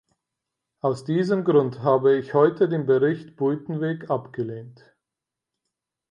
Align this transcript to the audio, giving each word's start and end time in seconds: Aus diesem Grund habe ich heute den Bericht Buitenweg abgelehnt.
Aus 0.79 1.03
diesem 1.05 1.43
Grund 1.43 1.83
habe 1.83 2.17
ich 2.17 2.33
heute 2.33 2.67
den 2.67 2.87
Bericht 2.87 3.35
Buitenweg 3.35 4.09
abgelehnt. 4.09 4.95